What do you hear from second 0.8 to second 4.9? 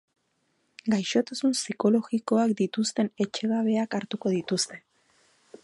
Gaixotasun psikologikoak dituzten etxegabeak hartuko dituzte.